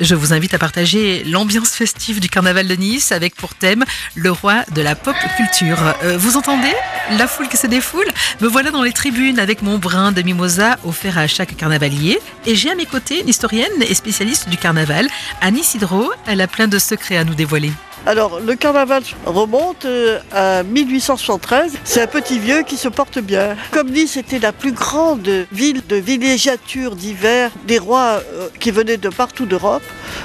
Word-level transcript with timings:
Je 0.00 0.16
vous 0.16 0.32
invite 0.32 0.54
à 0.54 0.58
partager 0.58 1.22
l'ambiance 1.24 1.70
festive 1.70 2.18
du 2.18 2.28
carnaval 2.28 2.66
de 2.66 2.74
Nice 2.74 3.12
avec 3.12 3.36
pour 3.36 3.54
thème 3.54 3.84
le 4.16 4.32
roi 4.32 4.64
de 4.74 4.82
la 4.82 4.96
pop 4.96 5.14
culture. 5.36 5.78
Euh, 6.02 6.18
vous 6.18 6.36
entendez 6.36 6.72
la 7.16 7.28
foule 7.28 7.48
qui 7.48 7.56
se 7.56 7.68
défoule? 7.68 8.08
Me 8.40 8.48
voilà 8.48 8.72
dans 8.72 8.82
les 8.82 8.92
tribunes 8.92 9.38
avec 9.38 9.62
mon 9.62 9.78
brin 9.78 10.10
de 10.10 10.22
mimosa 10.22 10.78
offert 10.84 11.16
à 11.16 11.28
chaque 11.28 11.56
carnavalier. 11.56 12.18
Et 12.44 12.56
j'ai 12.56 12.70
à 12.70 12.74
mes 12.74 12.86
côtés 12.86 13.20
une 13.20 13.28
historienne 13.28 13.70
et 13.88 13.94
spécialiste 13.94 14.48
du 14.48 14.56
carnaval, 14.56 15.06
Annie 15.40 15.62
Sidro. 15.62 16.10
Elle 16.26 16.40
a 16.40 16.48
plein 16.48 16.66
de 16.66 16.78
secrets 16.78 17.16
à 17.16 17.24
nous 17.24 17.34
dévoiler. 17.34 17.70
Alors, 18.06 18.38
le 18.38 18.54
carnaval 18.54 19.02
remonte 19.24 19.86
euh, 19.86 20.18
à 20.30 20.62
1873. 20.62 21.72
C'est 21.84 22.02
un 22.02 22.06
petit 22.06 22.38
vieux 22.38 22.62
qui 22.62 22.76
se 22.76 22.88
porte 22.88 23.18
bien. 23.18 23.56
Comme 23.70 23.90
Nice 23.90 24.18
était 24.18 24.38
la 24.38 24.52
plus 24.52 24.72
grande 24.72 25.46
ville 25.52 25.80
de 25.88 25.96
villégiature 25.96 26.96
d'hiver 26.96 27.50
des 27.66 27.78
rois 27.78 28.20
euh, 28.34 28.48
qui 28.60 28.70
venaient 28.70 28.98
de 28.98 29.08
partout 29.08 29.46
d'Europe, 29.46 29.82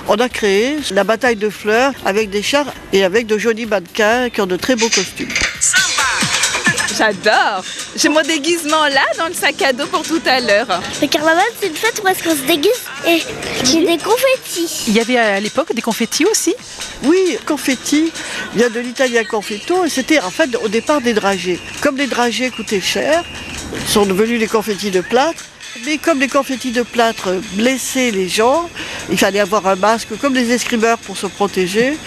on 0.09 0.15
a 0.15 0.27
créé 0.27 0.77
la 0.91 1.05
bataille 1.05 1.37
de 1.37 1.49
fleurs 1.49 1.93
avec 2.05 2.29
des 2.29 2.41
chars 2.41 2.67
et 2.91 3.05
avec 3.05 3.27
de 3.27 3.37
jolis 3.37 3.65
mannequins 3.65 4.29
qui 4.29 4.41
ont 4.41 4.47
de 4.47 4.57
très 4.57 4.75
beaux 4.75 4.89
costumes. 4.89 5.29
J'adore 6.99 7.63
J'ai 7.95 8.09
mon 8.09 8.21
déguisement 8.21 8.83
là 8.87 9.05
dans 9.17 9.27
le 9.27 9.33
sac 9.33 9.61
à 9.61 9.71
dos 9.71 9.87
pour 9.87 10.01
tout 10.01 10.21
à 10.25 10.41
l'heure. 10.41 10.67
Le 11.01 11.07
carnaval, 11.07 11.45
c'est 11.57 11.67
une 11.67 11.75
fête 11.75 12.01
où 12.03 12.07
est-ce 12.09 12.21
qu'on 12.21 12.35
se 12.35 12.45
déguise 12.45 12.73
et 13.07 13.23
j'ai 13.63 13.85
des 13.85 13.97
confettis. 13.97 14.83
Il 14.89 14.93
y 14.93 14.99
avait 14.99 15.17
à 15.17 15.39
l'époque 15.39 15.73
des 15.73 15.81
confettis 15.81 16.25
aussi? 16.25 16.53
Oui, 17.03 17.37
confetti 17.45 18.11
vient 18.53 18.69
de 18.69 18.81
l'italien 18.81 19.23
confetto 19.23 19.85
et 19.85 19.89
c'était 19.89 20.19
en 20.19 20.29
fait 20.29 20.53
au 20.61 20.67
départ 20.67 20.99
des 20.99 21.13
dragées. 21.13 21.57
Comme 21.79 21.95
les 21.95 22.07
dragées 22.07 22.49
coûtaient 22.49 22.81
cher, 22.81 23.23
sont 23.87 24.05
devenus 24.05 24.37
les 24.37 24.47
confettis 24.47 24.91
de 24.91 24.99
plâtre. 24.99 25.45
Mais 25.85 25.99
comme 25.99 26.19
les 26.19 26.27
confettis 26.27 26.71
de 26.71 26.81
plâtre 26.81 27.29
blessaient 27.53 28.11
les 28.11 28.27
gens, 28.27 28.69
il 29.09 29.17
fallait 29.17 29.39
avoir 29.39 29.65
un 29.67 29.77
masque 29.77 30.09
comme 30.19 30.33
les 30.33 30.51
escrimeurs 30.51 30.97
pour 30.97 31.15
se 31.15 31.27
protéger. 31.27 31.97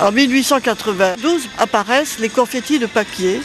En 0.00 0.10
1892 0.10 1.48
apparaissent 1.58 2.18
les 2.18 2.28
confettis 2.28 2.80
de 2.80 2.86
papier 2.86 3.40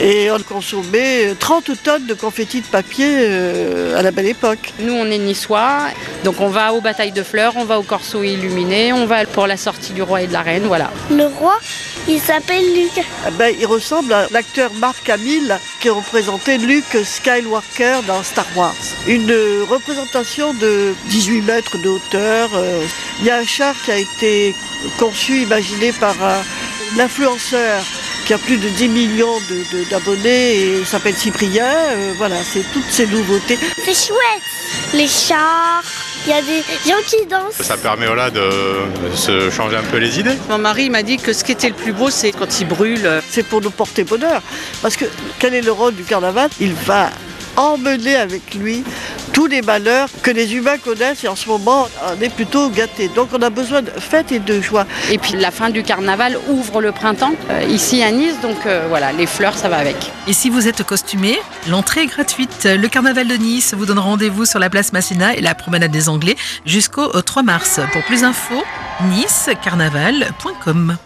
et 0.00 0.30
on 0.30 0.38
consommait 0.40 1.34
30 1.38 1.70
tonnes 1.82 2.06
de 2.06 2.14
confettis 2.14 2.60
de 2.60 2.66
papier 2.66 3.08
euh, 3.10 3.98
à 3.98 4.02
la 4.02 4.10
belle 4.10 4.26
époque. 4.26 4.72
Nous, 4.80 4.92
on 4.92 5.10
est 5.10 5.18
niçois, 5.18 5.78
donc 6.24 6.40
on 6.40 6.48
va 6.48 6.72
aux 6.74 6.80
batailles 6.80 7.12
de 7.12 7.22
fleurs, 7.22 7.54
on 7.56 7.64
va 7.64 7.78
au 7.78 7.82
corso 7.82 8.22
illuminé, 8.22 8.92
on 8.92 9.06
va 9.06 9.24
pour 9.26 9.46
la 9.46 9.56
sortie 9.56 9.92
du 9.92 10.02
roi 10.02 10.22
et 10.22 10.26
de 10.26 10.32
la 10.32 10.42
reine, 10.42 10.64
voilà. 10.66 10.90
Le 11.10 11.26
roi, 11.26 11.58
il 12.08 12.20
s'appelle 12.20 12.64
Luc. 12.74 13.04
Ah 13.26 13.30
ben, 13.32 13.54
il 13.58 13.66
ressemble 13.66 14.12
à 14.12 14.26
l'acteur 14.30 14.70
Mark 14.74 15.08
Hamill 15.08 15.56
qui 15.80 15.88
représentait 15.88 16.58
Luke 16.58 16.96
Skywalker 17.04 18.00
dans 18.06 18.22
Star 18.22 18.46
Wars. 18.54 18.74
Une 19.06 19.30
euh, 19.30 19.64
représentation 19.68 20.52
de 20.54 20.94
18 21.06 21.40
mètres 21.42 21.78
de 21.78 21.88
hauteur. 21.88 22.50
euh, 22.54 22.84
Il 23.20 23.26
y 23.26 23.30
a 23.30 23.38
un 23.38 23.46
char 23.46 23.74
qui 23.84 23.90
a 23.92 23.96
été 23.98 24.54
conçu, 24.98 25.42
imaginé 25.42 25.92
par 25.92 26.14
un 26.22 26.42
l'influenceur 26.96 27.82
qui 28.26 28.34
a 28.34 28.38
plus 28.38 28.56
de 28.56 28.68
10 28.68 28.88
millions 28.88 29.38
d'abonnés 29.88 30.56
et 30.56 30.78
il 30.80 30.86
s'appelle 30.86 31.14
Cyprien. 31.14 31.64
Euh, 31.64 32.12
voilà, 32.16 32.34
c'est 32.42 32.64
toutes 32.72 32.90
ces 32.90 33.06
nouveautés. 33.06 33.56
C'est 33.84 33.94
chouette. 33.94 34.42
Les 34.94 35.06
chars, 35.06 35.84
il 36.26 36.30
y 36.30 36.32
a 36.32 36.42
des 36.42 36.58
gens 36.84 37.00
qui 37.06 37.24
dansent. 37.26 37.54
Ça 37.60 37.76
permet 37.76 38.06
voilà, 38.06 38.30
de 38.30 38.50
se 39.14 39.48
changer 39.50 39.76
un 39.76 39.82
peu 39.84 39.98
les 39.98 40.18
idées. 40.18 40.34
Mon 40.48 40.58
mari 40.58 40.90
m'a 40.90 41.04
dit 41.04 41.18
que 41.18 41.32
ce 41.32 41.44
qui 41.44 41.52
était 41.52 41.68
le 41.68 41.74
plus 41.74 41.92
beau, 41.92 42.10
c'est 42.10 42.32
quand 42.32 42.60
il 42.60 42.66
brûle. 42.66 43.08
C'est 43.30 43.44
pour 43.44 43.60
nous 43.60 43.70
porter 43.70 44.02
bonheur. 44.02 44.42
Parce 44.82 44.96
que 44.96 45.04
quel 45.38 45.54
est 45.54 45.62
le 45.62 45.72
rôle 45.72 45.94
du 45.94 46.02
carnaval? 46.02 46.50
Il 46.58 46.72
va 46.72 47.10
emmener 47.56 48.16
avec 48.16 48.54
lui 48.54 48.82
tous 49.36 49.46
les 49.46 49.60
malheurs 49.60 50.08
que 50.22 50.30
les 50.30 50.54
humains 50.54 50.78
connaissent 50.78 51.22
et 51.22 51.28
en 51.28 51.36
ce 51.36 51.46
moment 51.46 51.88
on 52.08 52.18
est 52.22 52.34
plutôt 52.34 52.70
gâtés. 52.70 53.08
Donc 53.08 53.28
on 53.34 53.42
a 53.42 53.50
besoin 53.50 53.82
de 53.82 53.90
fête 53.90 54.32
et 54.32 54.38
de 54.38 54.62
joie. 54.62 54.86
Et 55.10 55.18
puis 55.18 55.34
la 55.34 55.50
fin 55.50 55.68
du 55.68 55.82
carnaval 55.82 56.38
ouvre 56.48 56.80
le 56.80 56.90
printemps 56.90 57.34
euh, 57.50 57.62
ici 57.68 58.02
à 58.02 58.10
Nice, 58.10 58.40
donc 58.40 58.64
euh, 58.64 58.86
voilà, 58.88 59.12
les 59.12 59.26
fleurs, 59.26 59.58
ça 59.58 59.68
va 59.68 59.76
avec. 59.76 60.10
Et 60.26 60.32
si 60.32 60.48
vous 60.48 60.68
êtes 60.68 60.82
costumé, 60.84 61.38
l'entrée 61.68 62.04
est 62.04 62.06
gratuite. 62.06 62.64
Le 62.64 62.88
carnaval 62.88 63.28
de 63.28 63.34
Nice 63.34 63.74
vous 63.74 63.84
donne 63.84 63.98
rendez-vous 63.98 64.46
sur 64.46 64.58
la 64.58 64.70
place 64.70 64.94
Massena 64.94 65.36
et 65.36 65.42
la 65.42 65.54
promenade 65.54 65.90
des 65.90 66.08
Anglais 66.08 66.36
jusqu'au 66.64 67.08
3 67.20 67.42
mars. 67.42 67.78
Pour 67.92 68.02
plus 68.04 68.22
d'infos, 68.22 68.64
nicecarnaval.com. 69.02 70.96